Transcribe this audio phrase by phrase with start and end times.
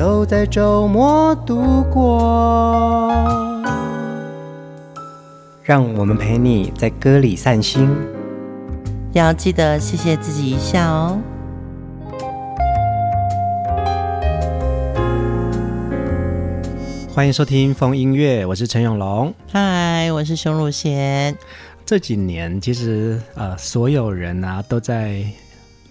[0.00, 3.12] 都在周末度过，
[5.62, 7.86] 让我们陪你在歌里散心，
[9.12, 11.18] 要记得谢谢自己一下哦。
[17.14, 19.34] 欢迎收听风音乐，我是陈永龙。
[19.52, 21.36] 嗨，我是熊汝贤。
[21.84, 25.22] 这几年其实呃，所有人啊都在。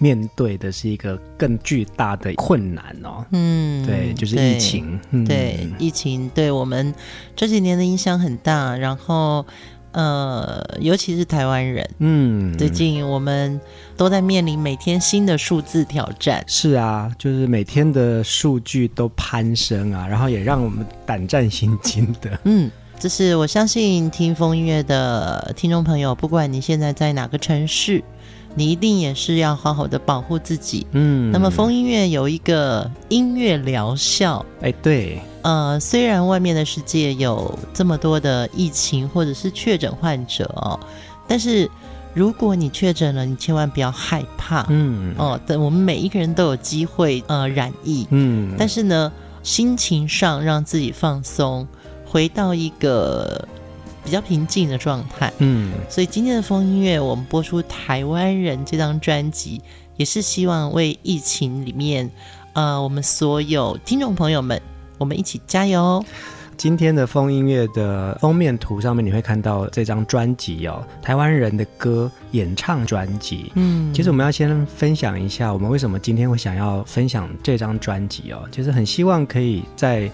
[0.02, 6.94] 面对的是一个更巨大的困难哦，嗯，对，就是疫情，对，嗯、对疫情对我们
[7.36, 9.46] 这几年的影响很大，然后
[9.92, 13.60] 呃，尤其是台湾人，嗯，最近我们
[13.98, 28.02] 都在面临每天新的数字挑战，是啊，就是每天的数据都攀升啊，然后也让我们胆战心惊的， 嗯，这是我相信听风音乐的听众朋友，不管你现在在哪个城市。
[28.60, 31.32] 你一定也是要好好的保护自己，嗯。
[31.32, 40.78] 那么风音乐有一个音乐疗效，哎，对，呃，虽然外面的世界有这么多的疫情或者是确诊患者哦，
[41.26, 41.72] 但是
[42.14, 49.10] 如果你确诊了，你千万不要害怕，嗯，哦，等我们每一个人都有机会呃染疫，嗯，但是呢，
[49.42, 51.66] 心情上让自己放松，
[52.06, 53.48] 回到一个。
[54.10, 59.62] 比较平静的状态，嗯，所以今天的风音乐，我们播出《台湾人》这张专辑，
[59.98, 62.10] 也是希望为疫情里面，
[62.54, 64.60] 呃，我们所有听众朋友们，
[64.98, 66.04] 我们一起加油。
[66.58, 73.52] 今天的风音乐的封面图上面，你会看到这张专辑哦，《台湾人的歌》演唱专辑。
[73.54, 80.12] 嗯，其实我们要先分享一下，我们为什么今天会想要分享这张专辑哦，就是很希望可以在。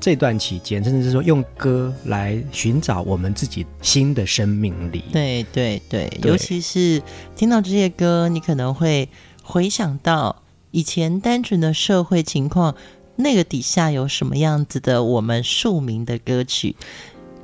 [0.00, 5.02] 这段期间，甚至是说用歌来寻找我们自己新的生命力。
[5.12, 7.02] 对对对，对，尤其是
[7.36, 9.08] 听到这些歌，你可能会
[9.42, 12.74] 回想到以前单纯的社会情况，
[13.16, 16.76] 那个底下有什么样子的我们庶民的歌曲。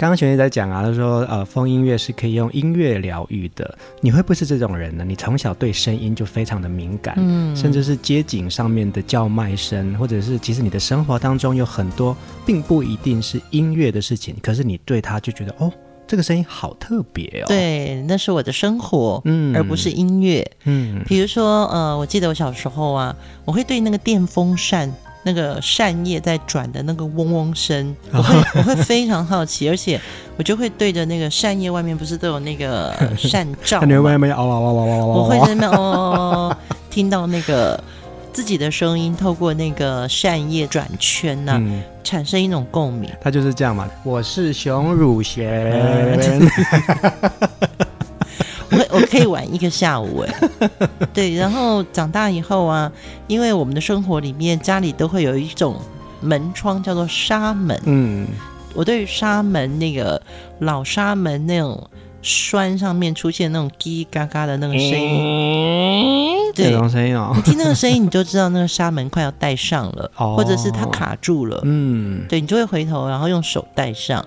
[0.04, 3.74] 刚刚学姐在讲啊，他说呃，风音乐是可以用音乐疗愈的。
[4.02, 5.02] 你会不会是这种人呢？
[5.02, 15.72] 你从小对声音就非常的敏感，嗯，甚至是街景上面的叫卖声，或者是其实你的生活当中有很多并不一定是音乐的事情，可是你对它就觉得哦，
[16.06, 17.46] 这个声音好特别哦。
[17.48, 21.02] 对，那是我的生活，嗯，而不是音乐，嗯。
[21.06, 23.16] 比如说呃，我记得我小时候啊，
[23.46, 24.92] 我会对那个电风扇。
[25.24, 30.00] 那个扇叶在转的那个嗡嗡声，我会我会非常好奇， 而且
[30.36, 35.06] 我就会对着那个扇叶外面不是都有那个 扇罩你会外面嗷嗷嗷嗷嗷嗷？
[35.06, 36.56] 我会在那边哦，
[36.90, 37.82] 听到那个
[38.32, 43.10] 自己的声音透过那个扇叶转圈呐、啊嗯，产生一种共鸣。
[43.20, 43.88] 他就是这样嘛。
[44.04, 46.20] 我是熊汝贤。
[48.76, 50.68] 我我可以玩一个下午哎，
[51.12, 52.90] 对，然后长大以后啊，
[53.26, 55.76] 因为我们的生活里面家里都会有一种
[56.20, 58.26] 门窗叫做纱门，嗯，
[58.74, 60.20] 我对于纱门那个
[60.60, 61.88] 老纱门那种
[62.22, 74.24] 栓上面出现那种叽叽嘎嘎的那个声音，对，这种声音哦，你听那个声音你就知道那个纱门快要带上了，或者是它卡住了，嗯，对，你就会回头然后用手带上。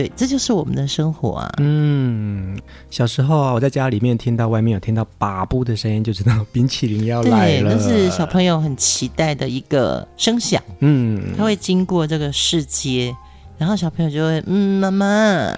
[0.00, 1.52] 对，这就是我们的生活啊。
[1.58, 2.58] 嗯，
[2.90, 7.76] 小时候啊，我在家里面听到外面有听到叭布的声音，就知道冰淇淋要来了。
[7.76, 10.62] 对，那是小朋友很期待的一个声响。
[10.78, 13.14] 嗯，他会经过这个市街，
[13.58, 15.52] 然后小朋友就会嗯，妈妈，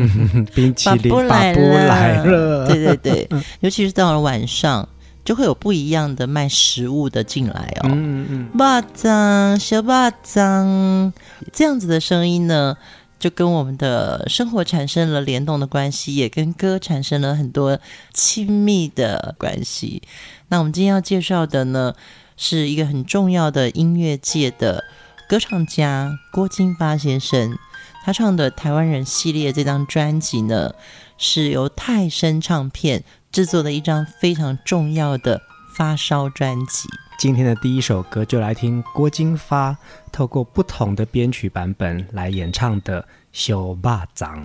[0.54, 2.66] 冰淇淋来了。
[2.66, 3.26] 对对对，
[3.60, 4.86] 尤其是到了晚上，
[5.24, 7.88] 就会有不一样的卖食物的进来哦。
[7.90, 11.14] 嗯嗯，巴掌小巴掌，
[11.50, 12.76] 这样子的声音呢，
[13.18, 17.78] 就跟我们的生活产生了联动的关系，也跟歌产生了很多
[18.12, 20.02] 亲密的关系。
[20.48, 21.94] 那我们今天要介绍的呢，
[22.36, 24.84] 是一个很重要的音乐界的
[25.28, 27.58] 歌唱家郭金发先生。
[28.04, 30.74] 他唱的《台湾人》系列这张专辑呢，
[31.18, 33.02] 是由泰声唱片
[33.32, 35.40] 制作的一张非常重要的
[35.74, 36.88] 发烧专辑。
[37.18, 39.76] 今天的第一首歌，就来听郭金发
[40.12, 43.02] 透过不同的编曲版本来演唱的
[43.32, 44.44] 《小巴掌》。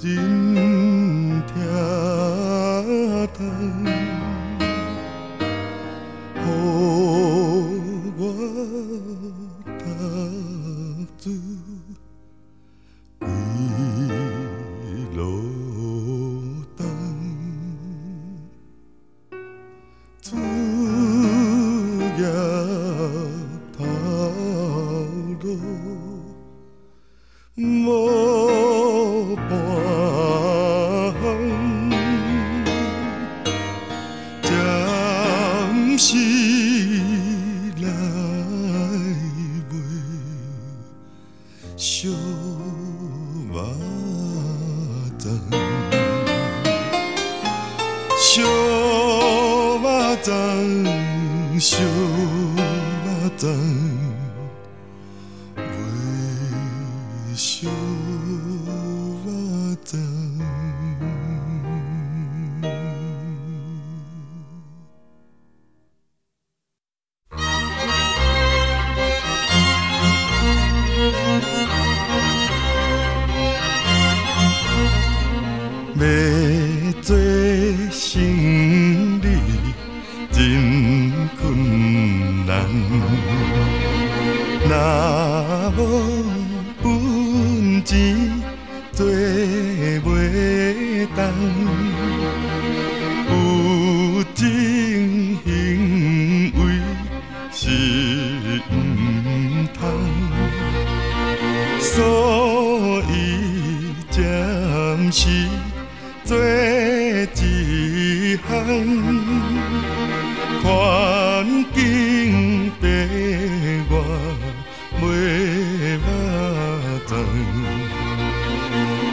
[0.00, 0.47] Din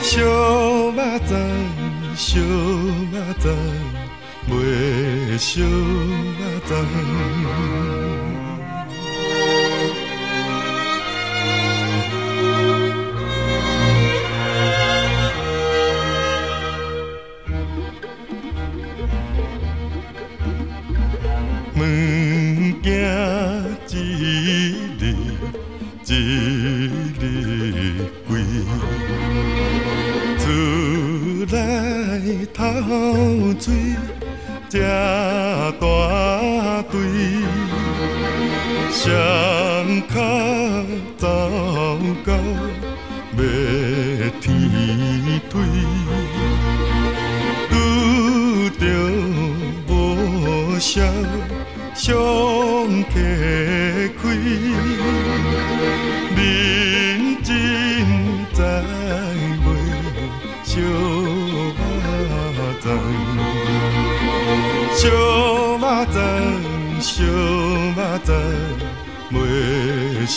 [0.07, 0.21] 小
[0.91, 1.35] 马仔，
[2.15, 2.39] 小
[3.11, 3.49] 马仔，
[4.47, 6.75] 卖小马仔。
[33.55, 33.94] 醉。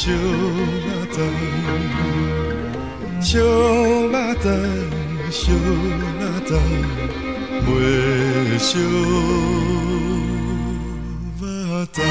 [0.09, 0.17] 肉
[11.93, 12.03] 粽》。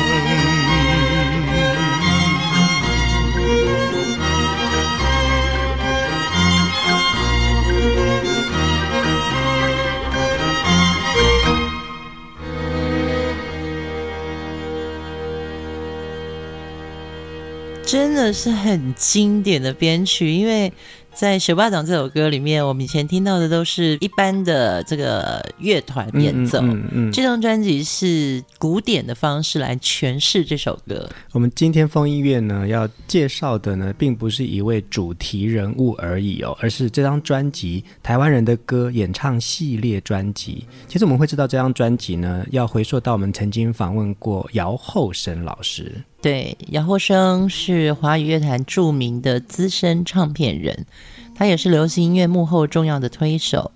[17.88, 20.70] 真的是很经典的编曲，因为
[21.14, 26.60] 在《学霸掌》这首歌里面，我们以前听到的都是一般的这个乐团演奏。
[26.60, 31.10] 嗯嗯，嗯，这张专辑是古典的方式来诠释这首歌。
[31.32, 40.66] 我们今天风音乐呢，要介绍的呢，并不是一位主题人物而已哦，而是这张专辑《台湾人的歌》演唱系列专辑。
[40.90, 46.04] 其实我们会知道这张专辑呢，要回溯到我们曾经访问过姚厚生老师。
[46.28, 50.86] 对，姚厚生是华语乐坛著名的资深唱片人，
[51.34, 53.72] 他也是流行音乐幕后重要的推手。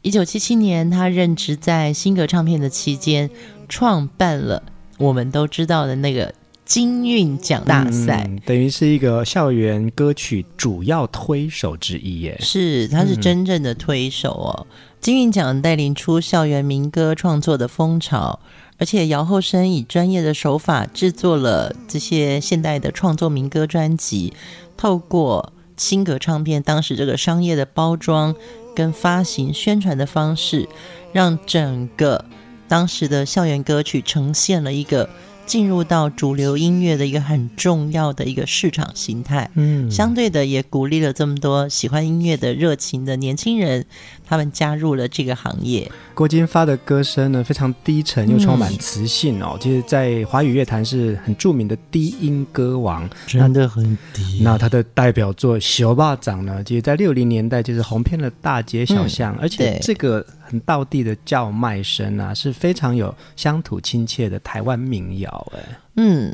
[0.00, 3.28] 一九七七年，他任职在新格唱片的期间，
[3.68, 4.62] 创办了
[4.96, 6.32] 我们都知道的那个
[6.64, 12.34] 金韵奖大赛，嗯、等于是一个校园歌曲主要推手之一耶。
[12.40, 14.66] 是，他是真正的推手哦。
[14.70, 18.40] 嗯、金韵奖带领出校园民歌创作的风潮。
[18.78, 24.32] 而且姚厚生以专业的手法制作了这些现代的创作民歌专辑，
[24.76, 28.34] 透过新格唱片当时这个商业的包装
[28.74, 30.68] 跟发行宣传的方式，
[31.12, 32.24] 让整个
[32.66, 35.08] 当时的校园歌曲呈现了一个
[35.46, 43.84] 进入到主流音乐的一个很重要的一个市场形态，嗯，相对的也鼓励了这么多喜欢音乐的热情的年轻人，
[44.26, 45.90] 他们加入了这个行业。
[46.14, 54.40] 郭金发的歌声呢，非常低沉又充满磁性哦，其实、嗯，在华语乐坛是很著名的低音歌王，真的很低。
[54.42, 60.24] 那他的代表作《小霸掌》呢，其实，在六零年代就是红遍了大街小巷，嗯、而且这个
[60.54, 65.52] 很道地的叫卖声啊，是非常有乡土亲切的台湾民谣。
[65.56, 65.58] 哎，
[65.96, 66.32] 嗯，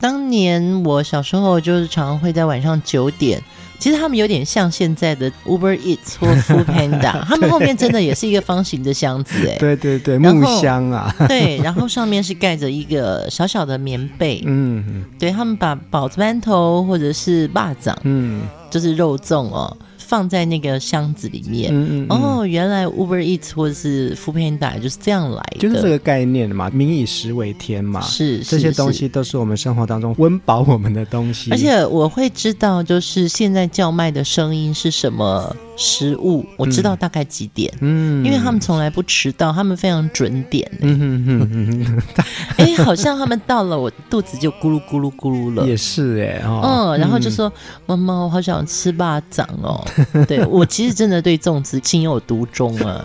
[0.00, 3.40] 当年我小时候就是常常会在晚上九点。
[3.78, 19.74] 其实他们有点像现在的 Uber Eats 或 Food Panda， 他们后面真的也是一个方形的箱子，哎，对对对，木箱啊， 对，然后上面是盖着一个小小的棉被，嗯，对，他们把包子、馒头或者是蚂蚱，嗯，就是肉粽哦。
[20.10, 31.52] 放在那个箱子里面，嗯嗯嗯哦，原来 Uber Eats 或者是 Foodpanda 就是这样来的，就是这个概念嘛，民以食为天嘛，是，是这些东西都是我们生活当中温饱我们的东西。
[31.52, 35.54] 而且我会知道，就是现在叫卖的声音是什么。
[35.80, 42.02] 食物我知道大概几点，嗯，因为他们从来不迟到，他们非常准点，欸，嗯
[42.58, 47.50] 哎，欸，好像他们到了，我肚子就咕噜咕噜咕噜了，也是哎，欸，哦，嗯，然后就说
[47.86, 49.82] 妈妈，我好想吃巴掌哦，
[50.28, 53.02] 对我其实真的对粽子情有独钟啊。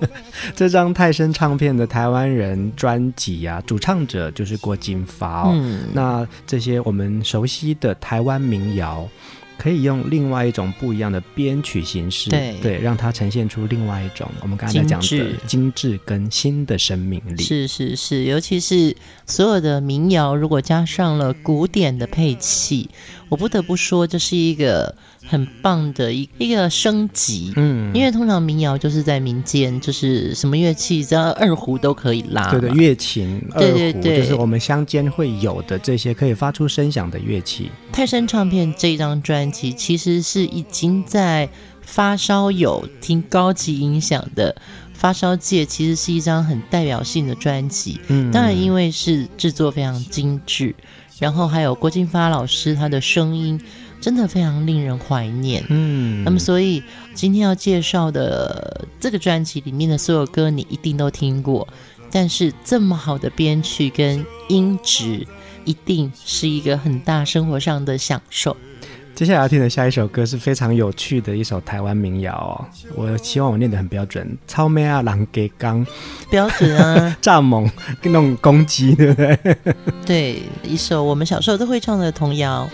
[0.56, 9.06] 这张泰森唱片的台湾人专辑啊，主唱者就是郭金发哦，嗯，那这些我们熟悉的台湾民谣。
[9.56, 17.42] 可以用另外一种不一样的编曲形式，对对，让它呈现出另外一种我们刚才讲的精致跟新的生命力。
[17.42, 18.96] 是是是，尤其是
[19.26, 22.90] 所有的民谣，如果加上了古典的配器，
[23.28, 24.94] 我不得不说这是一个
[25.26, 27.52] 很棒的一一个升级。
[27.56, 32.50] 嗯，因为通常民谣就是在民间，就是什么乐器，只要二胡都可以拉。
[32.50, 37.70] 对的，乐琴、二胡，对对对，就是我们乡间会有的这些可以发出声响的乐器。
[37.92, 41.48] 泰山唱片这张专辑其实是已经在
[41.80, 44.54] 发烧友听高级音响的
[44.92, 48.00] 发烧界，其实是一张很代表性的专辑。
[48.08, 50.74] 嗯，当然因为是制作非常精致，
[51.18, 53.60] 然后还有郭金发老师他的声音
[54.04, 55.64] 真的非常令人怀念。
[55.70, 56.82] 嗯，那么所以
[57.14, 61.66] 今天要介绍的这个专辑里面的所有歌你一定都听过，
[62.10, 65.26] 但是这么好的编曲跟音质。
[65.66, 68.54] 一定是一个很大生活上的享受。
[69.14, 72.52] 接下来要听的下一首歌是非常有趣的一首台湾民谣哦。
[72.94, 74.36] 我希望我念得很标准。
[74.46, 75.82] 超妹啊，狼给刚
[76.28, 77.66] 标准啊，蚱蜢
[78.02, 79.56] 跟那种公鸡，对不对？
[80.04, 82.68] 对，一首我们小时候都会唱的童谣。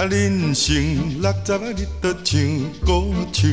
[0.00, 2.40] 啊，人生六十啊，你都唱
[2.86, 3.50] 古唱，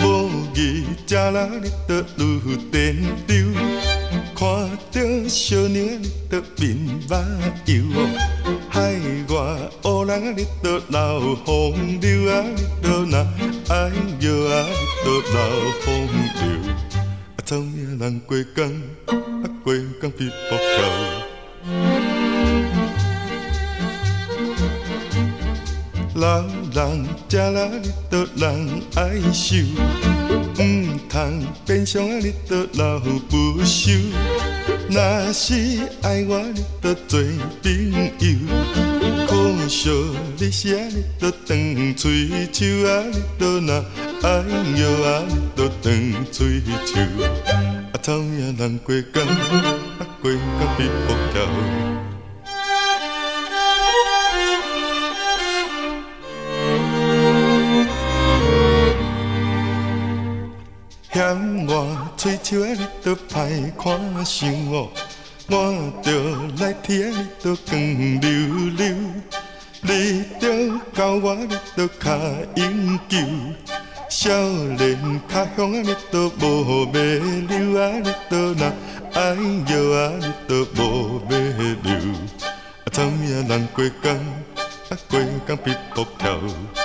[0.00, 3.34] 无义食啦，你都愈颠倒。
[4.34, 6.76] 看到小娘，你都面
[7.08, 7.14] 目
[7.66, 7.84] 油；
[8.68, 8.94] 海
[9.28, 13.18] 外乌人啊，你都流风流啊，你都那
[13.68, 15.38] 爱摇啊，你都流
[15.82, 16.72] 风流。
[17.36, 18.68] 啊，草命人过江，
[19.06, 21.23] 啊过江必卜桥。
[26.14, 29.56] 老人食啦，你都人爱受。
[30.62, 32.18] 唔通变相啊！
[32.22, 33.92] 你都老不休，
[34.88, 37.20] 若是爱我，你都做
[37.62, 38.28] 朋友。
[39.26, 39.90] 可惜
[40.38, 43.02] 你是啊，你都断嘴手啊！
[43.12, 43.84] 你都若
[44.22, 44.44] 爱
[44.76, 45.24] 摇啊！
[45.28, 47.00] 你都断嘴手。
[47.92, 50.40] 啊，草命人过江，啊过江
[50.78, 51.93] 必卜桥。
[61.14, 64.90] 嫌我吹笑啊，你都歹看相哦，
[65.48, 66.10] 我着
[66.58, 68.30] 来贴你都光溜
[68.76, 68.96] 溜，
[69.82, 72.18] 你着教我你都较
[72.56, 73.18] 永久，
[74.10, 74.32] 少
[74.76, 78.72] 年较凶啊，你都无袂溜啊，你都若
[79.12, 79.36] 爱
[79.68, 86.83] 摇啊，你都无袂溜，啊，草命人过江，啊过江必卜桥。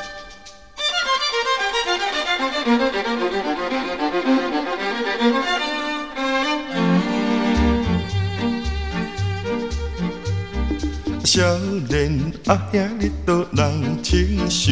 [11.31, 11.39] 少
[11.88, 14.71] 年阿兄，你都人清秀，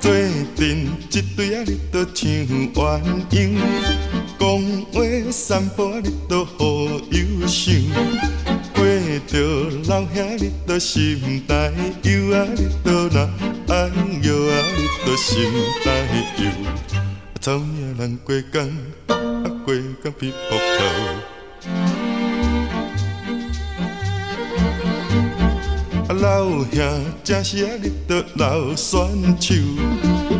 [0.00, 0.10] 做
[0.56, 2.30] 阵一对啊，你都像
[2.72, 3.58] 鸳鸯，
[4.38, 4.48] 讲
[4.90, 6.64] 话散步你都好
[7.10, 7.72] 优秀，
[8.74, 8.86] 过
[9.26, 9.38] 着
[9.86, 11.70] 老兄你都心内
[12.04, 13.28] 忧啊，你都若
[13.68, 13.90] 爱
[14.22, 15.44] 摇啊，你都心
[15.84, 15.88] 内
[16.38, 16.50] 忧，
[17.38, 18.66] 草命人过江，
[19.08, 21.39] 啊过江必卜桥。
[26.20, 29.00] 老兄正是啊，你着留选
[29.40, 29.54] 手，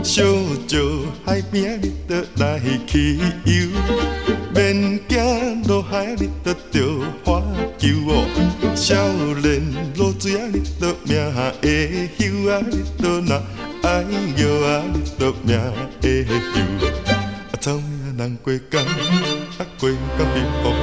[0.03, 0.23] 小
[0.69, 0.79] 石
[1.25, 3.69] 海边你着来去游，
[4.55, 7.43] 免惊落海你着着花
[7.79, 8.27] 球哦，
[8.77, 8.95] 少
[9.41, 9.63] 年
[9.97, 11.19] 落水啊你着命
[11.63, 13.43] 会休啊，你着若
[13.83, 14.05] 爱
[14.37, 15.59] 游啊你着命
[16.03, 16.29] 会休，
[17.09, 20.75] 啊草命人过江，啊过江变佛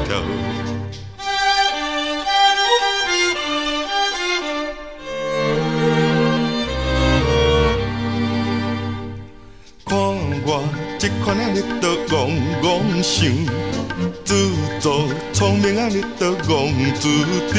[10.48, 10.63] 我。
[10.98, 12.32] 这款啊，你都戆
[12.63, 13.30] 戆想，
[14.25, 14.50] 自
[14.80, 17.08] 作聪明啊，你都戆自
[17.54, 17.56] 张。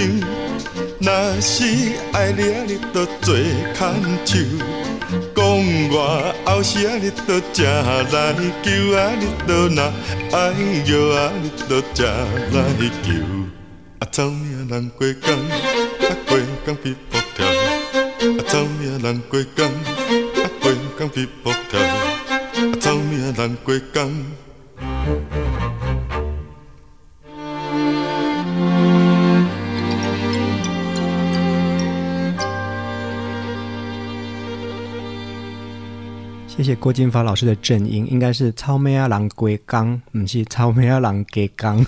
[1.01, 1.65] 若是
[2.13, 3.37] 爱你啊，你都做
[3.77, 3.79] 牵
[4.25, 4.39] 手，
[5.37, 5.45] 讲
[5.93, 9.81] 我后生啊，你都正来求啊，你都若
[10.33, 10.51] 爱
[10.87, 12.05] 摇啊，你都正
[12.53, 12.65] 来
[13.05, 13.13] 求。
[14.01, 17.47] 啊，草命人过江，啊过江必卜跳。
[17.47, 21.98] 啊，草命人过江，啊过江必卜跳。
[23.39, 25.38] 难过江。
[36.59, 41.87] 谢谢郭金发老师的正音，应该是超美啊郎龟刚，不是超美啊郎给刚。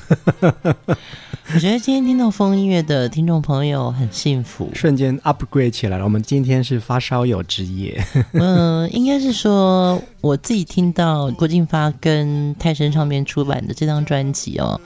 [1.53, 6.05] 我觉得今天听到风音乐的听众朋友很幸福， 瞬间 upgrade 起来了。
[6.05, 8.01] 我们今天是发烧友之夜。
[8.31, 14.81] 嗯、呃，应该是说我自己听到郭金发跟泰森唱片出版的这张专辑哦，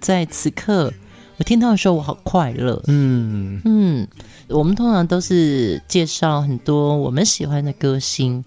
[0.00, 0.92] 在此刻
[1.36, 2.82] 我听到的时候，我好快乐。
[2.88, 4.08] 嗯嗯，
[4.48, 8.44] 我们通常都是介绍很多我们喜欢的歌星。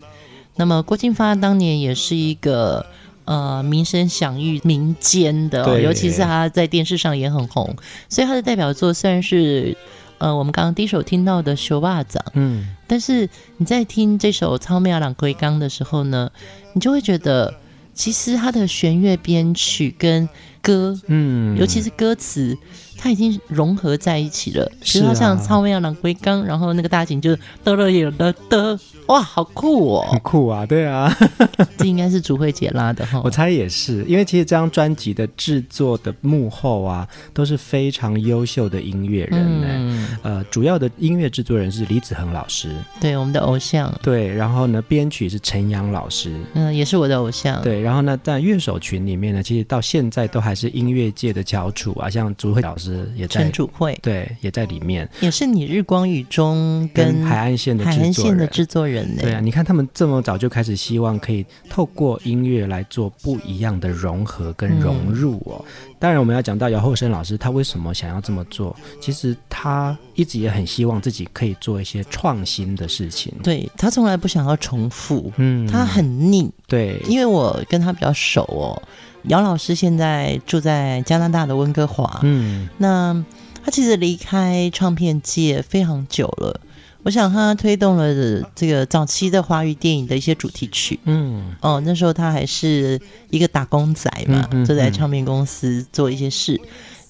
[0.62, 2.86] 那么郭金发当年也是一个
[3.26, 7.76] 呃名声享誉民间的、哦，尤其是他在电视上也很红，
[8.08, 9.76] 所以他的代表作虽然是
[10.20, 16.30] 呃我们刚刚第一首听到的《修霸掌》，嗯，但是你在听这首《草莓仔人过江》的时候呢，
[16.74, 17.52] 你就会觉得
[17.96, 20.30] 其实他的弦乐编曲跟
[20.62, 22.58] 歌，嗯，尤其是歌词。
[23.04, 31.12] 它已经融合在一起了，比如说像《超妹要狼归刚》，然后那个大景就是得了有的得，哇，好酷哦， 很酷啊，对啊，
[31.80, 40.18] 这应该是朱慧姐拉的哈，我猜也是，因为其实这张专辑的制作的幕后啊，都是非常优秀的音乐人呢、嗯。
[40.22, 42.70] 呃，主要的音乐制作人是李子恒老师，
[43.00, 53.08] 对，我们的偶像，对，然后呢，编曲是陈阳老师，嗯，也是我的偶像，对，然后呢，在乐手群里面呢，其实到现在都还是音乐界的翘楚啊，像朱慧老师。
[53.16, 59.22] 也在陈主慧，对，也在里面，也是你日光雨中跟海岸线的海岸线的制作人呢。
[59.22, 65.64] 对啊，你看他们这么早就开始希望可以透过音乐来做不一样的融合跟融入哦。
[65.88, 68.76] 嗯、当然，我们要讲到姚厚生老师，他为什么想要这么做？
[69.00, 73.34] 其实他一直也很希望自己可以做一些创新的事情。
[73.44, 76.50] 对，他从来不想要重复，嗯，他很腻。
[76.68, 78.82] 对，因为我跟他比较熟哦。
[79.24, 83.24] 姚老师现在住在加拿大的温哥华，嗯，那
[83.64, 86.60] 他其实离开唱片界非常久了。
[87.04, 96.62] 我想他推动了这个早期的华语电影的一些主题曲，嗯，哦，那时候他还是一个打工仔嘛，嗯嗯嗯、就在唱片公司做一些事，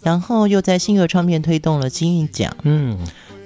[0.02, 2.98] 然后又在星河唱片推动了金韵奖，嗯，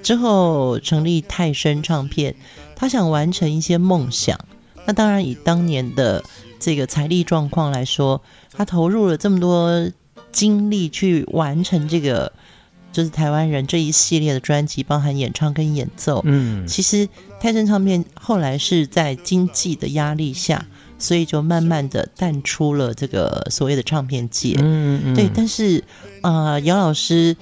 [0.04, 2.36] 之后成立泰生唱片，
[2.76, 4.38] 他想完成一些梦想。
[4.86, 6.22] 那当然以当年的
[6.66, 8.20] 这个财力状况来说。
[8.52, 9.88] 他投入了这么多
[10.32, 12.32] 精力去完成这个，
[12.90, 16.22] 就是台湾人这一系列的专辑，包含演唱跟演奏。
[16.24, 17.08] 嗯，其实
[17.40, 20.66] 泰森唱片后来是在经济的压力下，
[20.98, 24.56] 所以就慢慢的淡出了这个所谓的唱片界。
[24.58, 25.30] 嗯嗯，对。
[25.32, 25.84] 但是
[26.22, 27.36] 啊，呃，姚老师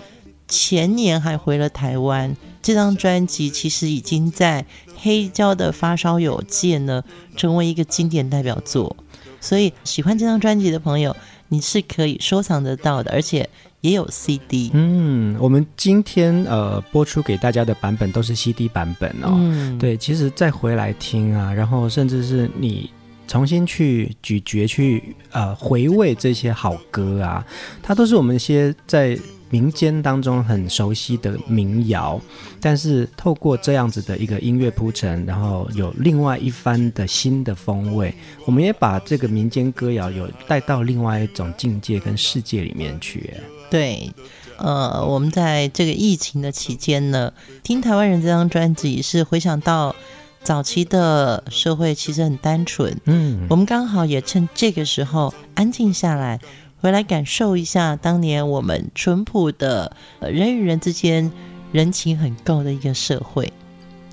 [0.46, 7.04] 前年还回了台湾，这张专辑其实已经在黑胶的发烧友界呢，
[7.36, 8.96] 成为一个经典代表作。
[9.44, 11.14] 所以喜欢这张专辑的朋友，
[11.48, 13.46] 你是可以收藏得到的，而且
[13.82, 14.70] 也有 CD。
[14.72, 19.34] 嗯，我们今天呃播出给大家的版本都是 CD 版本哦。
[19.34, 22.90] 嗯，对，其实再回来听啊，然后甚至是你
[23.28, 27.44] 重新去咀嚼、去呃回味这些好歌啊，
[27.82, 29.18] 它都是我们一些在。
[29.54, 32.20] 民间当中很熟悉的民谣，
[32.60, 38.12] 但是透过这样子的一个音乐铺陈，然后有另外一番的新的风味，
[38.46, 43.32] 我们也把这个民间歌谣有带到另外一种境界跟世界里面去。
[43.70, 44.10] 对，
[44.56, 49.94] 呃，我们在这个疫情的期间呢，听台湾人这张专辑，是回想到
[50.42, 56.40] 早期的社会其实很单纯，嗯，我们刚好也趁这个时候安静下来。
[56.84, 61.32] 回来感受一下当年我们淳朴的人与人之间
[61.72, 63.50] 人情很够的一个社会。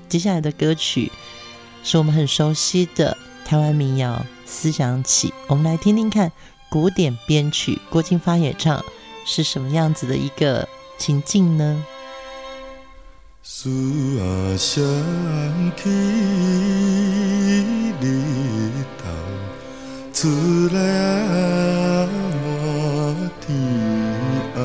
[0.08, 1.12] 接下来的歌曲
[1.84, 6.32] 是我们很熟悉的台湾民谣《思想起》，我们来听听看
[6.70, 8.82] 古典编曲郭金发演唱
[9.26, 11.84] 是什么样子的一个情境呢？
[13.42, 13.68] 思
[14.56, 14.82] 想
[15.76, 15.90] 起
[18.00, 19.10] 日头
[20.14, 20.28] 出
[20.74, 22.08] 来啊，
[23.40, 23.46] 天
[24.54, 24.56] 红，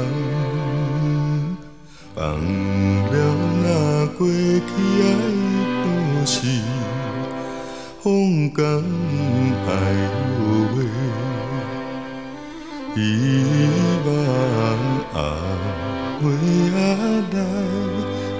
[2.15, 2.17] 放
[3.11, 3.15] 了
[3.63, 3.65] 那
[4.17, 5.03] 过去的
[5.83, 5.85] 都
[6.25, 6.35] 是，
[8.01, 8.05] 风
[8.51, 8.63] 光
[9.65, 9.67] 还
[10.03, 10.05] 有
[10.73, 10.75] 话，
[12.95, 12.97] 希
[14.05, 14.07] 望
[15.13, 15.15] 阿
[16.21, 16.25] 妹
[16.75, 16.77] 来。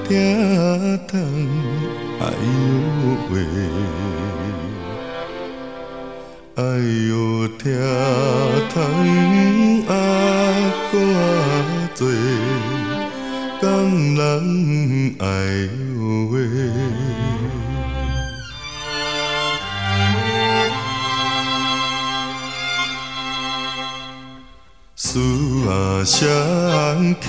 [0.08, 0.12] 听
[1.06, 1.12] 糖
[2.22, 2.32] 哎呦
[3.30, 3.36] 喂，
[6.58, 6.64] 哎
[7.08, 7.72] 呦听
[8.74, 8.82] 糖
[9.88, 9.94] 啊，
[10.92, 10.96] 多
[11.96, 12.02] 多
[13.62, 15.26] 工人哎
[15.94, 16.36] 呦喂，
[24.96, 25.20] 思
[25.70, 26.26] 啊想
[27.22, 27.28] 起。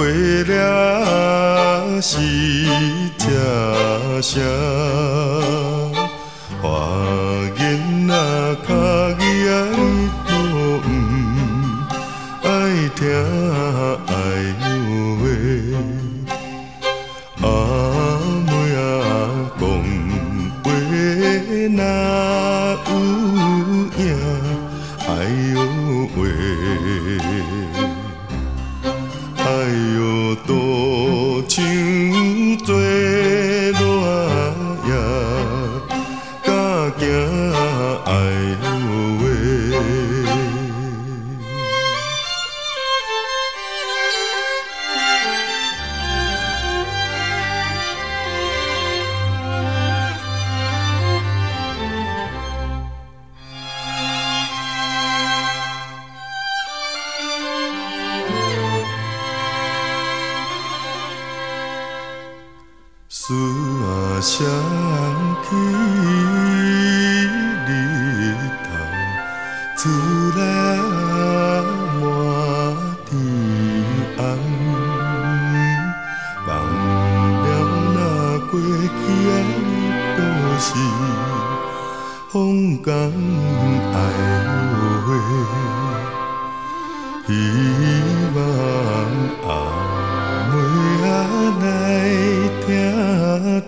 [0.00, 2.16] 为了时
[3.18, 4.40] 才声，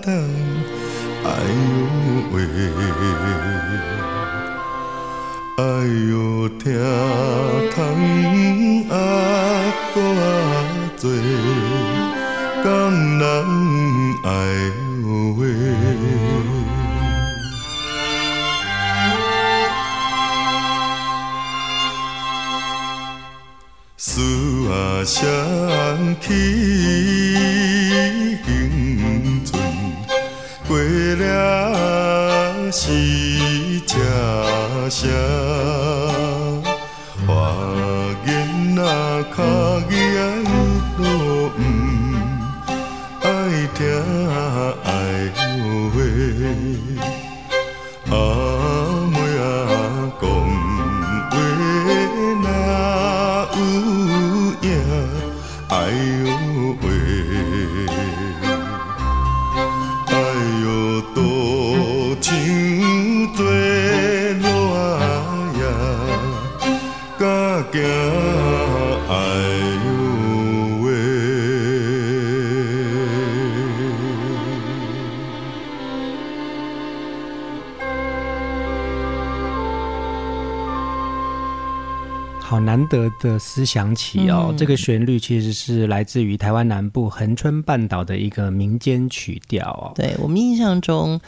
[0.05, 0.32] 好
[82.93, 89.93] 难得的思想起哦，嗯、这个旋律其实是来自于台湾南部恒春半岛的一个民间曲调哦。
[89.95, 91.19] 对，我们印象中，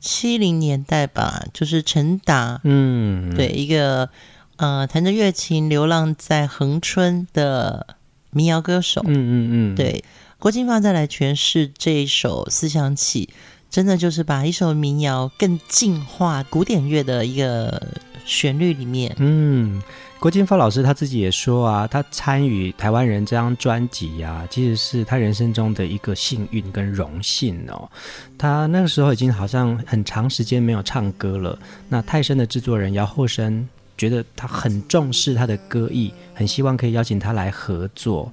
[0.00, 4.08] 七零年代吧，就是陈达，嗯，对，一个
[4.56, 7.86] 呃弹着乐琴流浪在恒春的
[8.30, 10.02] 民谣歌手，嗯嗯嗯，对，
[10.40, 13.30] 郭金发再来诠释这一首思想起，
[13.70, 17.80] 真的就是把一首民谣更进化古典乐的一个
[18.24, 19.80] 旋律里面，嗯。
[20.24, 27.86] 郭金发老师他自己也说啊，他参与《台湾人》这张专辑呀、啊，其实是他人生中的一个幸运跟荣幸哦。
[28.38, 31.58] 他那个时候已经好像很长时间没有唱歌了。
[31.90, 38.32] 那泰森的制作人姚厚生觉得他很重视他的歌艺，很希望可以邀请他来合作。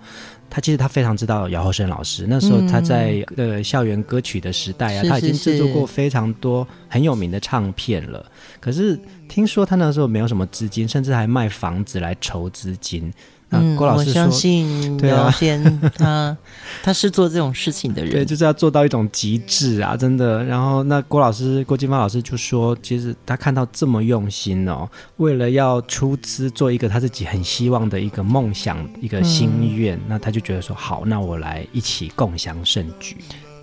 [0.51, 8.29] 他其实他非常知道姚厚生老师，那时候他在呃校园歌曲的时代啊，他已经制作过非常多很有名的唱片了。
[8.59, 13.11] 可是听说他那时候没有什么资金，甚至还卖房子来筹资金。
[13.51, 16.35] 嗯，郭老师我相信 姚先他
[16.81, 20.43] 他是做这种事情的人，对，就是要做到一种极致啊，真的。
[20.45, 33.17] 然后那郭老师郭金芳老师就说，其实他看到这么用心哦，为了要出资做一个他自己很希望的一个梦想一个心愿，嗯，那他就觉得说好，那我来一起共享盛举。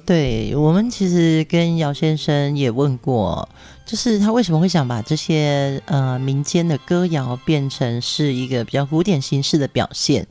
[0.04, 3.46] 对，我们其实跟姚先生也问过，
[3.88, 10.26] 就是他为什么会想把这些呃民间的歌谣变成是一个比较古典形式的表现。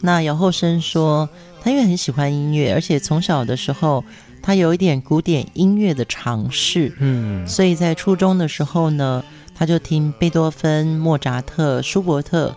[0.00, 1.28] 那姚厚生说，
[1.60, 4.04] 他因为很喜欢音乐，而且从小的时候
[4.40, 9.24] 他有一点古典音乐的尝试，嗯，所以在初中的时候呢，
[9.56, 12.56] 他就听贝多芬、莫扎特、舒伯特。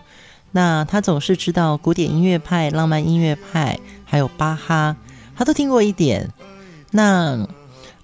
[0.52, 4.96] 那他总是知道古典音乐派、浪漫音乐派，还有巴哈，
[5.34, 6.30] 他都听过一点。
[6.92, 7.44] 那，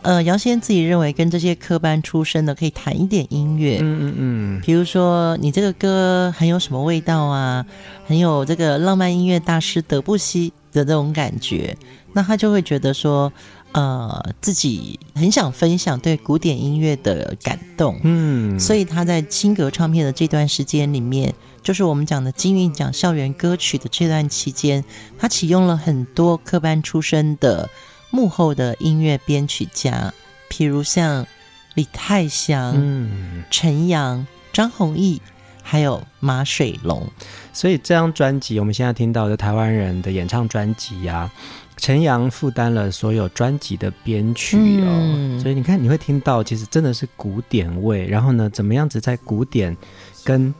[0.02, 7.66] 呃，姚先自己认为跟这些科班出身的可以谈一点音乐，嗯嗯嗯，比如说你这个歌很有什么味道啊，
[8.06, 11.76] 很有这个浪漫音乐大师德布西的这种感觉，
[12.14, 13.30] 那他就会觉得说，
[13.72, 24.82] 呃，自己很想分享对古典音乐的感动，嗯，所以他在青格唱片的这段时间里面，就是我们讲的金韵奖校园歌曲的这段期间，
[25.18, 27.68] 他启用了很多科班出身的。
[28.10, 30.12] 幕后的音乐编曲家，
[30.50, 31.26] 譬如像
[31.74, 35.20] 李泰祥、嗯、陈阳、张弘毅，
[35.62, 37.08] 还有马水龙。
[37.52, 41.30] 所以这张专辑，我们现在听到的台湾人的演唱专辑呀，
[41.76, 44.86] 陈阳负担了所有专辑的编曲哦。
[44.88, 48.06] 嗯、所以你看，你会听到，其实真的是古典味。
[48.06, 49.76] 然后呢，怎么样子在古典
[50.24, 50.52] 跟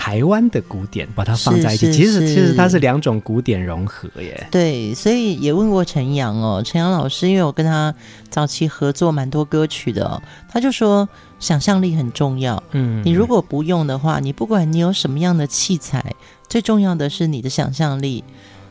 [0.00, 4.46] 台湾的古典把它放在一起，其实其实它是两种古典融合耶。
[4.48, 7.92] 对，所以也问过陈阳哦，陈阳老师，因为我跟他
[8.30, 11.06] 早期合作蛮多歌曲的哦，他就说
[11.40, 12.62] 想象力很重要。
[12.70, 16.14] 嗯，你如果不用的话，你不管你有什么样的器材，
[16.48, 18.22] 最重要的是你的想象力。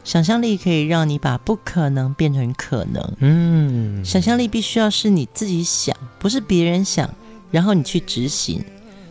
[0.05, 3.13] 想象力可以让你把不可能变成可能。
[3.19, 7.13] 嗯，想象力必须要是你自己想，不是别人想，
[7.51, 8.63] 然后你去执行。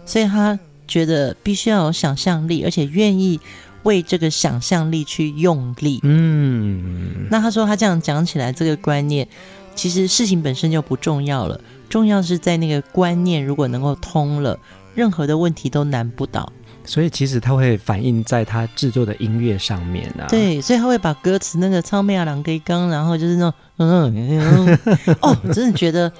[0.06, 0.58] 所以他。
[0.86, 3.40] 觉得必须要有想象力，而且愿意
[3.82, 6.00] 为这个想象力去用力。
[6.02, 9.26] 嗯，那他说他这样讲起来，这个观念
[9.74, 14.58] 其实事情本身就不重要了，重要是在那个观念如果能够通了，
[14.94, 16.52] 任何的问题都难不倒。
[16.84, 20.26] 所以其实他会反映在他制作的音乐上面啊。
[20.28, 26.12] 对，所以他会把歌词那个唱妹啊，两根刚，然后就是那种嗯，嗯，嗯 哦，真的觉得。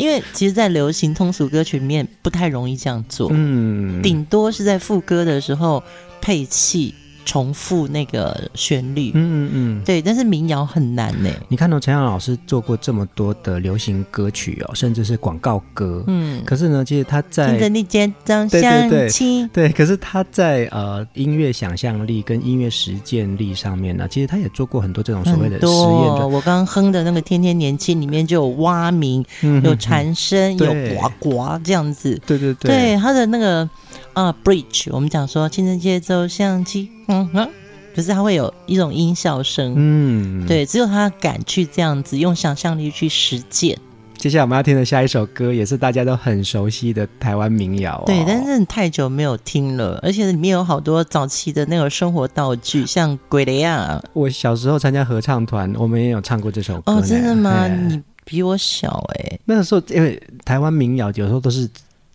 [0.00, 5.82] 因为其实，在流行通俗歌曲里面不太容易这样做，嗯，顶多是在副歌的时候
[6.20, 6.94] 配器。
[7.30, 11.30] 重复那个旋律，嗯嗯嗯，对，但是民谣很难呢。
[11.46, 26.30] 你看到陈阳老师做过这么多的流行歌曲哦，甚至是广告歌，嗯，可是呢，其实他在听着你肩上相亲，对，可是他在呃音乐想象力跟音乐实践力上面呢，其实他也做过很多这种所谓的实验。
[26.32, 29.24] 我刚刚哼的那个《天天年轻》里面就有蛙鸣，
[29.62, 33.70] 有蝉声，有呱呱这样子，对对对，对他的那个。
[34.12, 37.48] 啊，bridge，我们讲说，青春节奏响起，嗯哼，
[37.94, 43.78] 可是它会有一种音效声，嗯，对，只有他敢去这样子用想象力去实践。
[44.18, 48.02] 接下来我们要听的下一首歌，也是大家都很熟悉的台湾民谣哦。
[48.04, 54.02] 对，但是太久没有听了，而且里面有好多早期的那个生活道具，像鬼雷啊。
[54.12, 56.92] 我小时候参加合唱团，我们也有唱过这首歌。
[56.92, 57.66] 哦，真的吗？
[57.68, 59.40] 你比我小哎、欸。
[59.46, 61.68] 那个时候，因为台湾民谣有时候都是。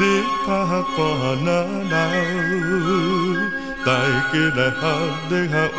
[0.00, 0.04] 你
[0.46, 0.48] 拍
[0.96, 0.98] 歌
[1.42, 1.46] 若
[1.88, 1.92] 流，
[3.84, 3.88] 大
[4.30, 4.80] 家来合
[5.28, 5.78] 力合话，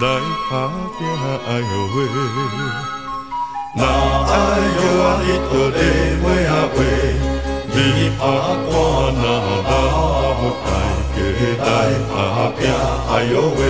[0.00, 0.04] 来
[0.50, 0.52] 打
[0.98, 1.00] 拼
[1.46, 1.96] 爱后会。
[3.76, 3.80] 若
[4.26, 4.34] 爱
[4.76, 5.78] 有啊，你就来
[6.24, 6.78] 尾啊尾，
[7.70, 7.76] 你
[8.18, 8.20] 拍
[8.66, 8.74] 歌
[9.14, 9.22] 若
[9.62, 9.70] 流，
[10.64, 10.68] 大
[11.14, 11.16] 家
[11.62, 11.64] 来
[12.10, 12.14] 打
[12.58, 12.60] 拼
[13.08, 13.60] 爱后会。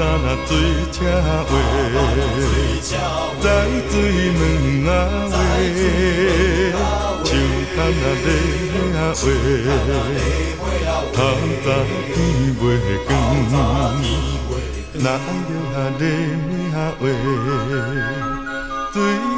[0.00, 0.06] 那
[0.46, 0.50] 水
[0.92, 0.96] 车
[1.48, 1.50] 话，
[3.40, 3.46] 在
[3.90, 3.92] 水
[4.38, 4.40] 门
[4.86, 5.34] 仔
[6.72, 6.76] 话，
[7.24, 7.28] 像
[7.74, 8.26] 干那犁
[9.12, 9.26] 仔
[9.66, 9.68] 话，
[11.12, 11.16] 透
[11.64, 11.66] 早
[12.14, 12.16] 天
[12.60, 12.64] 未
[13.06, 13.10] 光，
[14.94, 15.16] 哪爱
[15.48, 15.50] 着
[15.98, 16.00] 犁
[16.70, 17.02] 仔话，
[18.92, 18.96] 水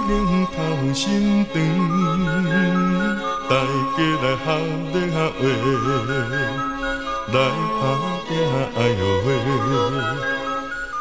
[0.09, 0.13] 冷
[0.55, 0.57] 透
[0.93, 1.03] 心
[1.55, 1.55] 肠，
[3.49, 3.51] 大
[3.97, 4.47] 家来学
[4.93, 5.43] 犁啊话。
[7.33, 7.35] 来
[7.81, 7.83] 打
[8.27, 8.31] 拼，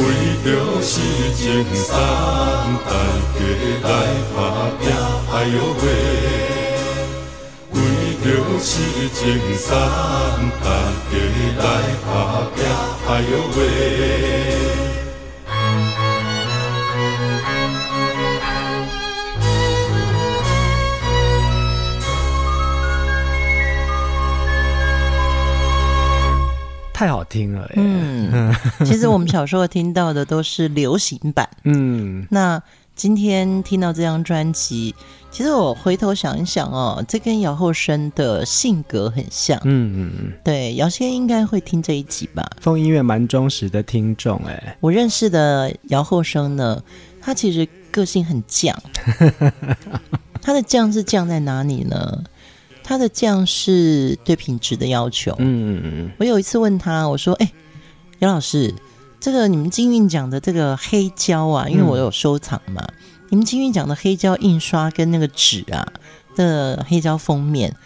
[0.00, 0.04] 为
[0.42, 0.48] 着
[0.80, 0.92] 是
[1.34, 1.88] 情三
[2.86, 2.88] 代
[3.36, 3.38] 家
[3.82, 3.88] 来
[4.34, 4.38] 打
[4.80, 4.82] 拼，
[5.30, 5.84] 哎呦喂！
[7.72, 7.76] 为
[8.24, 8.26] 着
[8.58, 8.72] 是
[9.14, 9.18] 情
[9.56, 9.68] 三
[10.62, 10.66] 代
[11.10, 11.12] 家
[11.58, 11.62] 来
[12.06, 12.08] 打
[12.56, 12.58] 拼，
[13.08, 14.49] 哎呦喂！
[27.00, 32.62] 太好听了，嗯， 其实我们小时候听到的都是流行版，嗯，那
[32.94, 34.94] 今天听到这张专辑，
[35.30, 42.46] 其实我回头想一想哦，这跟姚厚生的性格很像，嗯嗯嗯，对，姚先应该会听这一集吧？
[42.60, 46.82] 风音乐蛮忠实的听众，哎，我认识的姚厚生呢，
[47.18, 48.74] 他其实个性很犟，
[50.42, 52.22] 他的犟是犟在哪里呢？
[52.90, 55.32] 他的酱是对品质的要求。
[55.38, 56.10] 嗯嗯嗯。
[56.18, 57.52] 我有一次问他，我说：“哎、欸，
[58.18, 58.74] 姚老师，
[59.20, 62.94] 这个你们金运奖的这个黑胶啊，因为我有收藏嘛，嗯、
[63.28, 65.86] 你们金运奖的黑胶印刷跟那个纸啊
[66.34, 67.76] 的黑胶封面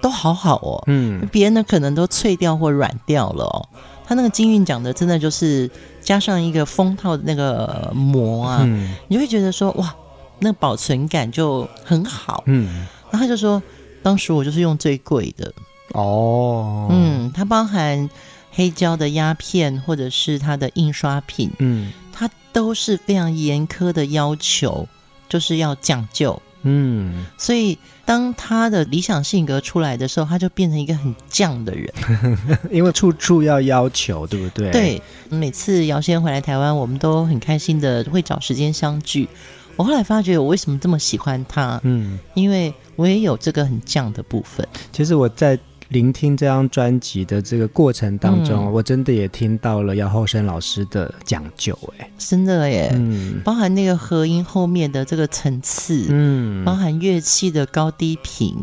[0.00, 0.84] 都好好哦。
[0.86, 1.26] 嗯。
[1.32, 3.68] 别人的可能都脆掉或软掉了哦，
[4.06, 5.68] 他那个金运奖的真的就是
[6.00, 9.92] 加上一个封套的那个膜啊，嗯、你就会觉得说哇，
[10.38, 12.44] 那保存感就很好。
[12.46, 12.86] 嗯。
[13.10, 13.60] 然后他就说。
[14.02, 15.52] 当时我就是用最贵的。
[15.92, 18.08] 哦，嗯，它包含
[18.50, 24.88] 黑胶的鸦片或者是它的印刷品，嗯，它都是非常严苛的要求，
[25.28, 31.92] 就是要讲究，嗯，所以当他的理想性格出来的时候，他就变成一个很犟的人，
[32.72, 34.70] 因为处处要要求，对不对？
[34.70, 39.28] 对，每次姚先回来台湾，我们都很开心的会找时间相聚。
[39.76, 41.80] 我后来发觉，我为什么这么喜欢他？
[41.84, 44.66] 嗯，因为我也有这个很犟的部分。
[44.92, 45.58] 其实我在
[45.88, 51.76] 聆听这张专辑的这个过程当中，嗯、我真的也听到了姚厚生老师的讲究。
[51.98, 58.56] 哎，真的耶，嗯，包含那个和音后面的这个层次，嗯，包含乐器的高低频，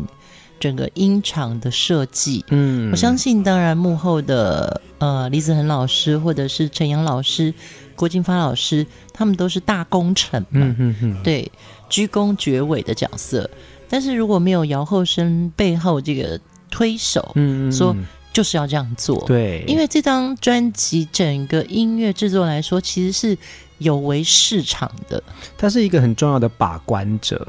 [0.58, 7.52] 整个音场的设计，嗯，我相信，当然幕后的呃李子恒老师或者是陈阳老师。
[8.00, 11.52] 郭金发老师，他们都是大功臣嘛，嗯嗯嗯，对，
[11.90, 13.48] 鞠躬绝尾的角色。
[13.90, 17.94] 但是如果没有姚厚生背后这个推手，嗯，嗯，说
[18.32, 23.36] 就是要这样做，对，因为这张专辑整个音乐制作来说，其实是
[23.76, 25.22] 有违市场的。
[25.58, 27.46] 他是一个很重要的把关者。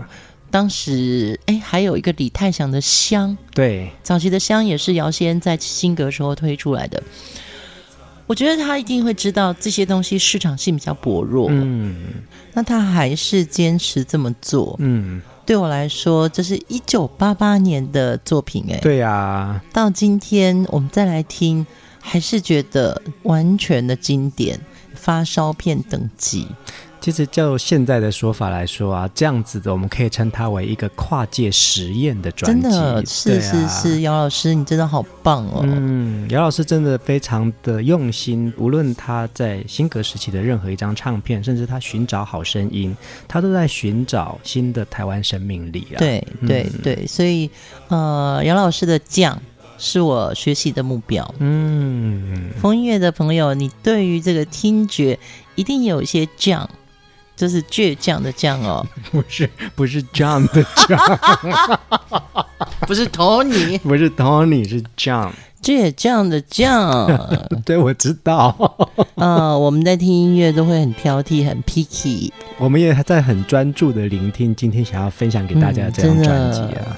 [0.50, 7.02] 当时，哎，还有一个李泰祥的香，对，早期的香也是姚先在新格时候推出来的。
[8.32, 12.24] 我觉得他一定会知道这些东西市场性比较薄弱，嗯，
[12.54, 21.68] 那他还是坚持这么做，嗯，对我来说，这是一九八八年的作品，哎，对呀，到今天我们再来听，
[22.00, 24.58] 还是觉得完全的经典，
[24.96, 26.48] 发烧片等级。
[27.02, 32.62] 其实就现在的说法来说啊，这样子的我们可以称它为一个跨界实验的专辑。
[32.62, 35.62] 真的是是是，姚老师你真的好棒哦。
[35.64, 42.96] 嗯，姚老师真的非常的用心，无论他在新格时期的任何一张唱片，甚至他寻找好声音，
[43.28, 45.98] 他都在寻找新的台湾生命力啊。
[45.98, 47.50] 对对对，所以
[47.88, 49.42] 呃，姚老师的酱
[49.80, 51.34] 是我学习的目标。
[51.40, 55.18] 嗯，风音乐的朋友，你对于这个听觉
[55.56, 56.70] 一定有一些酱，
[57.36, 61.20] 就是倔强的酱哦， 不是不是酱的酱，
[62.88, 65.32] 不是 Tony， 不是 Tony，是酱。
[65.62, 67.08] 倔强的酱，
[67.64, 68.56] 对，我知道。
[69.14, 72.32] 呃，我们在听音乐都会很挑剔，很 picky。
[72.58, 76.98] 我们也在很专注的聆听今天想要分享给大家的这张专辑啊。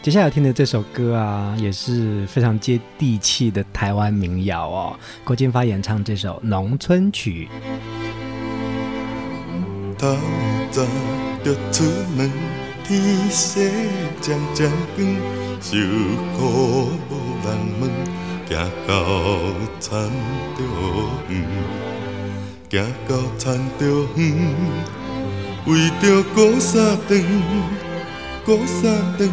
[0.00, 4.96] 接下来听的这首歌啊，也是非常接地气的台湾民谣哦。
[5.24, 7.48] 郭金发演唱这首《农村曲》。
[10.04, 10.14] 透
[10.70, 10.82] 早
[11.42, 11.82] 就出
[12.14, 12.30] 门，
[12.86, 13.00] 天
[13.30, 13.58] 色
[14.20, 15.16] 渐渐光，
[15.62, 15.78] 受
[16.36, 17.48] 苦无人
[17.80, 17.90] 问。
[18.46, 18.52] 行
[18.86, 18.92] 到
[19.80, 19.90] 田
[20.58, 20.60] 着
[21.30, 21.32] 远，
[22.70, 23.82] 行到田着
[24.16, 24.22] 远，
[25.64, 27.24] 为着过三顿，
[28.44, 28.82] 过三
[29.16, 29.30] 顿，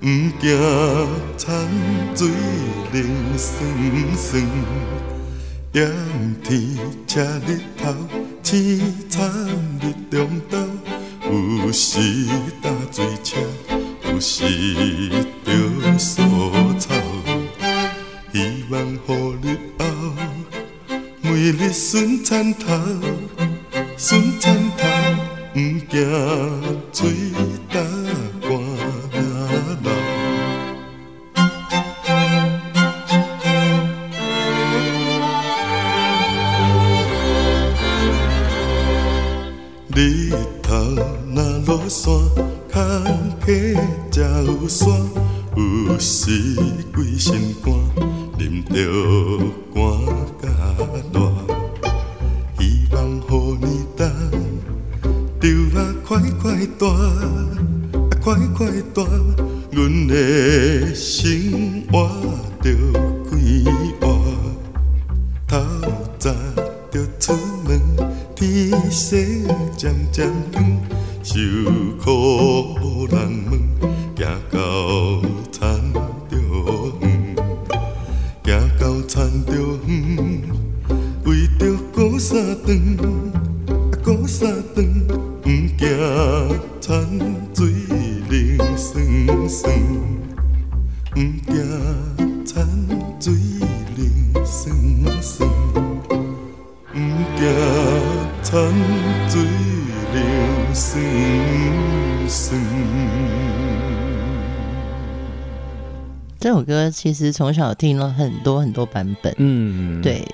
[0.00, 0.06] 不
[0.40, 0.58] 惊
[1.38, 1.46] 田
[2.16, 2.28] 水
[2.92, 3.04] 冷
[3.38, 3.46] 酸
[4.16, 4.42] 酸。
[5.74, 5.88] 炎
[6.42, 7.94] 天赤日头，
[8.42, 8.78] 青
[9.10, 9.30] 田
[9.80, 10.56] 日中昼，
[11.64, 12.26] 有时
[12.62, 13.36] 打水车，
[14.04, 15.08] 有时
[15.44, 16.22] 着扫
[16.78, 16.94] 草。
[18.32, 18.98] 希望雨
[19.42, 19.84] 日后，
[21.20, 22.66] 每日顺田头，
[23.96, 24.86] 顺田头，
[25.52, 25.58] 不
[25.90, 25.96] 惊
[26.92, 27.10] 水
[44.68, 46.30] 有时
[46.94, 47.72] 规心肝，
[48.38, 48.74] 淋着
[49.74, 49.97] 汗。
[106.98, 110.26] 其实从小听了很多很多版本，嗯，对。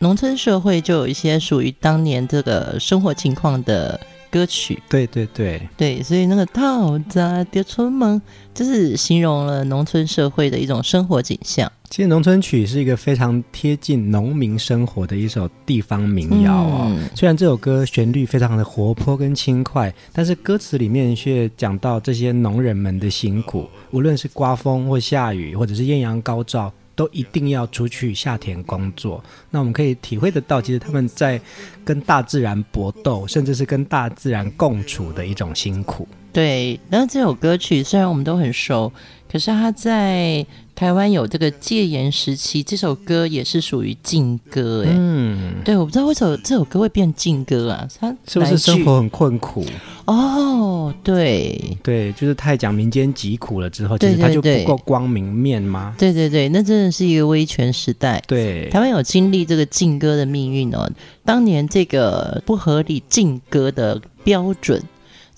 [0.00, 3.98] 农村社会就有一些属于当年这个生活情况的
[4.28, 8.20] 歌曲，对对对对，所以那个桃子的春梦，
[8.52, 11.70] 就是形容了农村社会的一种生活景象。
[11.90, 16.86] 其实农村曲是一个非常贴近农民生活的一首地方民谣哦。
[16.90, 26.72] 嗯、虽然这首歌旋律非常的活泼跟轻快，但是歌词里面却讲到这些农人们的辛苦，无论是刮风或下雨，或者是艳阳高照。
[26.94, 31.40] 都一定要出去下田工作，那我们可以体会得到，其实他们在
[31.84, 36.08] 跟大自然搏斗，甚至是跟大自然共处的一种辛苦。
[36.32, 38.92] 对，然后这首歌曲虽然我们都很熟，
[39.30, 40.44] 可是它在
[40.78, 44.84] 台湾有这个戒严时期，这首歌也是属于禁歌。
[44.86, 47.88] 哎，嗯，对，我不知道为什么这首歌会变禁歌啊？
[47.98, 49.66] 它是不是生活很困苦？
[50.04, 55.96] 哦，对，对，就是太讲民间疾苦了之后，其实它就不够光明面吗？
[55.98, 58.22] 对对对，那真的是一个威权时代。
[58.28, 60.88] 对，台湾有经历这个禁歌的命运哦。
[61.24, 64.80] 当年这个不合理禁歌的标准。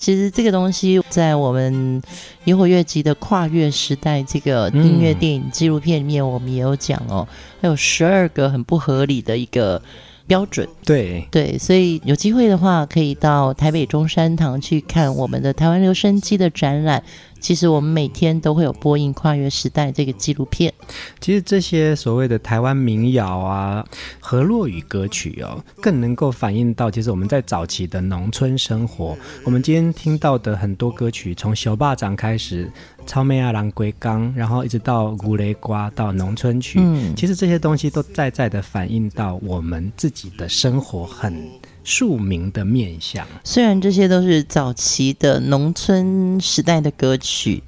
[0.01, 2.01] 其实这个东西在我们
[2.45, 7.27] 野火乐集的跨越时代这个音乐电影纪录片里面，我们也有讲哦，
[7.61, 9.79] 还有十二个很不合理的一个
[10.25, 10.67] 标准。
[10.83, 17.03] 对对，所以有机会的话，可以到台北中山堂去看我们的台湾留声机的展览。
[17.41, 20.71] 其实我们每天都会有播映《跨越时代》这个纪录片。
[21.19, 23.85] 其实这些所谓的台湾民谣啊、
[24.19, 29.17] 河洛语歌曲哦，更能够反映到其实我们在早期的农村生活。
[29.43, 32.65] 我们今天听到的很多歌曲，从《小巴掌》开始，
[33.07, 41.49] 《草莓阿郎归刚》，然后一直到《古雷瓜》到农村曲，嗯，其实这些东西都在在的反映到我们自己的生活很。
[41.83, 47.63] 庶民的面相，虽然这些都是早期的农村时代的歌曲，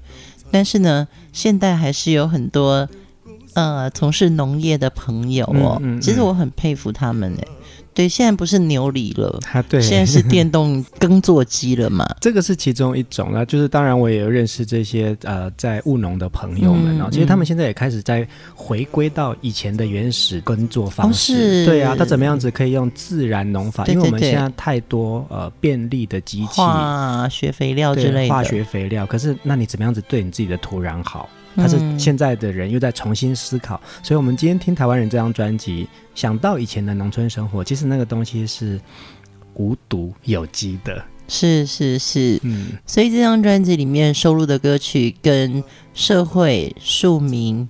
[0.51, 2.87] 但是呢，现代还是有很多
[3.53, 5.79] 呃从事农业的朋友哦。
[5.81, 7.47] 嗯嗯嗯，其实我很佩服他们诶，
[7.93, 12.05] 对，现在不是牛犁了，啊，对，现在是电动耕作机了嘛。
[12.19, 21.33] 这个是其中一种啊，就是当然我也有认识这些呃在务农的朋友们啊，嗯、其实他们现在也开始在回归到以前的原始耕作方式。
[21.33, 23.83] 哦、是对啊，他怎么样子可以用自然农法？
[23.83, 31.29] 对对对，因为我们现在太多呃便利的机器、化学肥料之类的化学肥料，可是那你怎么样子对你自己的土壤好？
[31.55, 38.79] 他是现在的人又在重新思考，嗯、所以，我们今天听台湾人这张专辑，想到以前的农村生活，其实那个东西是
[39.55, 47.67] 无毒有机的，是是是，嗯，所以这张专辑里面收录的歌曲跟社会、庶民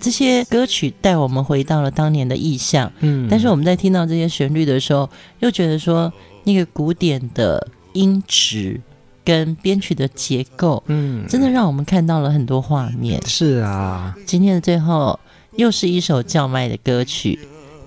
[0.00, 5.08] 这些歌曲带我们回到了当年的意象，嗯，但是我们在听到这些旋律的时候，
[5.40, 6.12] 又觉得说
[6.44, 8.80] 那个古典的音质。
[9.24, 13.20] 跟编曲的结构，嗯，真的让我们看到了很多画面。
[13.26, 15.18] 是啊，今天的最后
[15.56, 17.38] 又是一首叫卖的歌曲，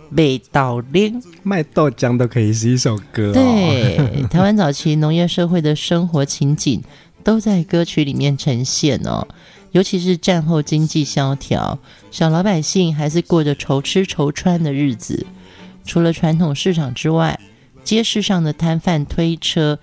[0.09, 1.13] 卖豆奶、
[1.43, 3.33] 卖豆浆都可以是一首歌哦。
[3.33, 6.81] 对，台湾早期农业社会的生活情景
[7.23, 9.27] 都在歌曲里面呈现哦。
[9.73, 11.77] 尤其是战后经济萧条，
[12.09, 15.27] 小老百姓还是过着愁吃愁穿的日子。
[15.85, 17.39] 除了传统市场之外，
[17.83, 19.77] 街市上的摊贩推车。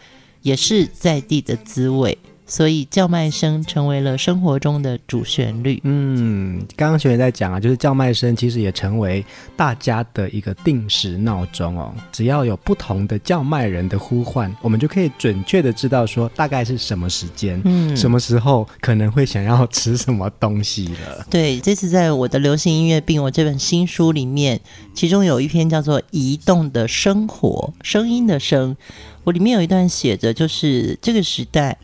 [0.45, 5.81] 也是在地的滋味，所以叫卖声成为了生活中的主旋律。
[5.85, 9.25] 嗯，刚刚学员在讲啊，就是叫卖声其实也成为
[9.57, 11.95] 大家的一个定时闹钟哦。
[12.13, 21.27] 只要有不同的叫卖人的呼唤，我们就可以准确的知道说大概是什么时间，嗯，什么时候可能会想要吃什么东西了。
[21.31, 24.61] 对，这次在我的流行音乐病我这本新书里面，
[24.95, 28.77] 其中有一篇叫做《移动的生活》，声音的声。
[29.25, 31.79] 我里面有一段写着，就是这个时代，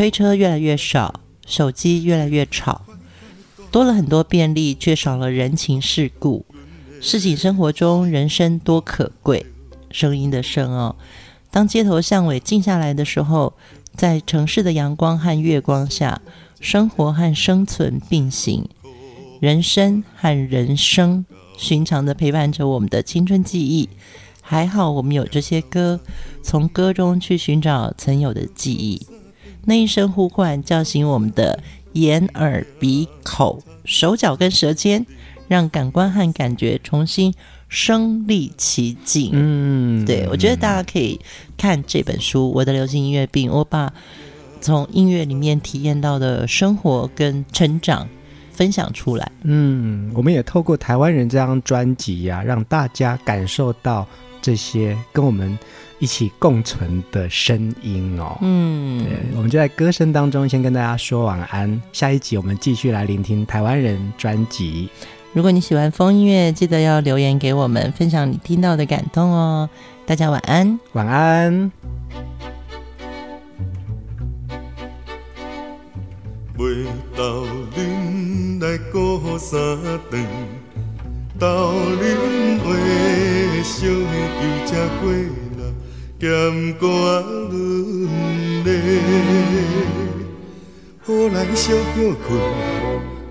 [0.00, 2.86] 推车越来越少，手机越来越吵，
[3.70, 6.46] 多了很多便利，却少了人情世故。
[7.02, 9.44] 市井生活中，人生多可贵。
[9.90, 10.96] 声音的声哦，
[11.50, 13.52] 当街头巷尾静下来的时候，
[13.94, 16.22] 在城市的阳光和月光下，
[16.62, 18.66] 生活和生存并行，
[19.38, 21.26] 人生和人生，
[21.58, 23.90] 寻常的陪伴着我们的青春记忆。
[24.40, 26.00] 还好我们有这些歌，
[26.42, 29.06] 从歌中去寻找曾有的记忆。
[29.64, 35.04] 那一声呼唤叫醒我们的眼耳鼻口、手脚跟舌尖，
[35.48, 37.34] 让感官和感觉重新
[37.68, 39.30] 身历其境。
[39.32, 41.20] 嗯，对，我觉得大家可以
[41.56, 43.92] 看这本书《我的流行音乐病》，我把
[44.60, 48.08] 从音乐里面体验到的生活跟成长
[48.52, 49.30] 分享出来。
[49.42, 54.06] 嗯，我们也透过台湾人这张专辑呀，让大家感受到。
[54.42, 55.58] 这些跟我们
[56.00, 61.80] 一起共存的声音哦，嗯，对，我们就在歌声当中先跟大家说晚安。
[61.92, 64.88] 下一集我们继续来聆听台湾人专辑。
[65.34, 69.68] 如果你喜欢风音乐，记得要留言给我们，分享你听到的感动哦。
[70.06, 71.70] 大家晚安，晚安。
[77.18, 77.44] 豆
[78.58, 79.56] 奶话，烧
[80.10, 80.18] 的
[83.82, 83.92] 油
[84.66, 84.70] 吃
[85.00, 85.39] 过了，
[86.20, 86.28] 咸
[86.74, 88.04] 瓜仑
[88.62, 88.68] 嘞。
[91.02, 92.38] 好来小叫困，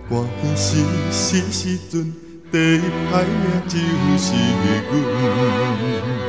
[0.10, 0.68] 寒天时
[1.12, 2.12] 时时阵，
[2.52, 2.80] 第一
[3.12, 3.78] 歹命就
[4.18, 4.34] 是
[4.90, 6.29] 阮。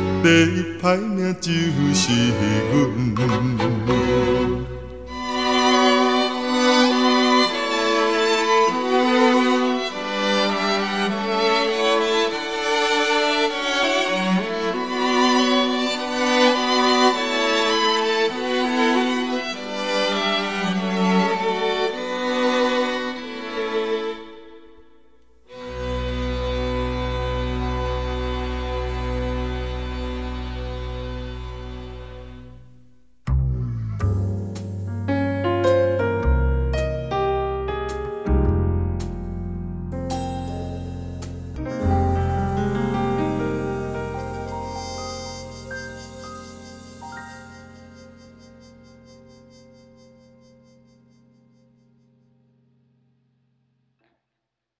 [0.23, 2.31] 第一歹命就是
[2.71, 4.70] 阮。